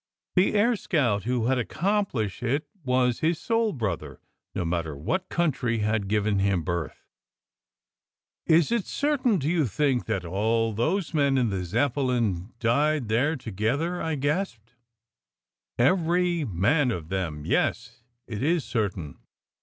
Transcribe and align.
The 0.35 0.55
air 0.55 0.75
scout 0.75 1.25
who 1.25 1.45
had 1.45 1.59
accomplished 1.59 2.41
it 2.41 2.65
was 2.83 3.19
his 3.19 3.37
soul 3.39 3.71
brother 3.71 4.19
no 4.55 4.65
matter 4.65 4.97
what 4.97 5.29
country 5.29 5.77
had 5.85 6.07
given 6.07 6.39
him 6.39 6.63
birth. 6.63 7.05
"Is 8.47 8.71
it 8.71 8.87
certain, 8.87 9.37
do 9.37 9.47
you 9.47 9.67
think, 9.67 10.05
that 10.07 10.25
all 10.25 10.73
those 10.73 11.13
men 11.13 11.37
in 11.37 11.51
the 11.51 11.63
Zeppelin 11.63 12.51
died 12.59 13.09
there 13.09 13.35
together?" 13.35 14.01
I 14.01 14.15
gasped. 14.15 14.73
"Every 15.77 16.45
man 16.45 16.89
of 16.89 17.09
them, 17.09 17.45
yes, 17.45 18.01
it 18.25 18.41
is 18.41 18.63
certain." 18.65 19.19